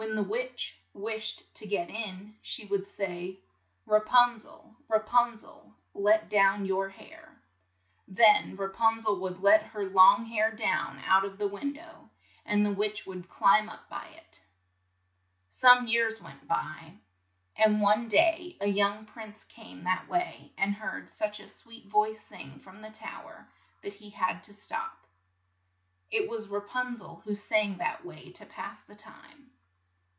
[0.00, 3.38] When the witch wished to get in, she would say,
[3.84, 5.74] "Ra pun zel, Ra pun zel!
[5.92, 7.38] let down your hair."
[8.08, 12.08] Then Ra pun zel would let her long hair down out of the win dow,
[12.46, 14.42] and the witch would climb up by it.
[15.50, 16.94] Some years went by,
[17.56, 22.22] and one day a young prince came that way, and heard such a sweet voice
[22.24, 23.46] sing from the tow er
[23.82, 24.96] that he had to stop.
[26.10, 29.48] It was Ra pun zel, who sang that way to pass the time.